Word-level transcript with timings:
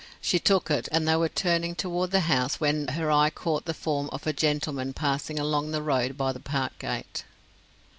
She 0.19 0.39
took 0.39 0.71
it, 0.71 0.89
and 0.91 1.07
they 1.07 1.15
were 1.15 1.29
turning 1.29 1.75
toward 1.75 2.09
the 2.09 2.21
house, 2.21 2.59
when 2.59 2.87
her 2.87 3.11
eye 3.11 3.29
caught 3.29 3.65
the 3.65 3.73
form 3.75 4.09
of 4.11 4.25
a 4.25 4.33
gentleman 4.33 4.93
passing 4.93 5.37
along 5.37 5.69
the 5.69 5.83
road 5.83 6.17
by 6.17 6.31
the 6.33 6.39
park 6.39 6.79
gate. 6.79 7.23